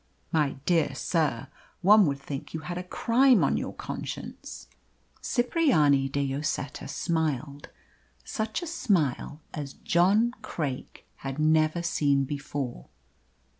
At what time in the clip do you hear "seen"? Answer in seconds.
11.83-12.23